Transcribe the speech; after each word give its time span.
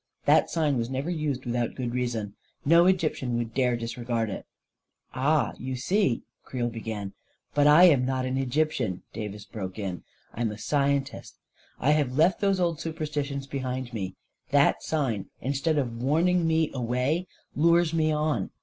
That 0.25 0.49
sign 0.49 0.79
was 0.79 0.89
never 0.89 1.11
used 1.11 1.45
without 1.45 1.75
good 1.75 1.93
reason. 1.93 2.33
No 2.65 2.87
Egyptian 2.87 3.37
would 3.37 3.53
dare 3.53 3.77
disregard 3.77 4.31
it."" 4.31 4.47
Ah, 5.13 5.53
you 5.59 5.75
see," 5.75 6.23
Creel 6.43 6.69
began." 6.71 7.13
But 7.53 7.67
I 7.67 7.83
am 7.83 8.03
not 8.03 8.25
an 8.25 8.35
Egyptian," 8.35 9.03
Davis 9.13 9.45
broke 9.45 9.77
in. 9.77 9.91
A 9.91 9.91
KING 9.91 9.91
IN 9.91 9.99
BABYLON 9.99 10.47
249" 10.47 10.47
Pm 10.47 10.51
a 10.55 10.61
scientist— 11.11 11.35
I 11.87 11.91
have 11.91 12.17
left 12.17 12.39
those 12.41 12.59
old 12.59 12.79
supersti 12.79 13.23
tions 13.25 13.45
behind 13.45 13.93
me. 13.93 14.15
That 14.49 14.81
sign, 14.81 15.29
instead 15.39 15.77
of 15.77 16.01
warning 16.01 16.47
me 16.47 16.71
away, 16.73 17.27
lures 17.55 17.93
me 17.93 18.11
on. 18.11 18.49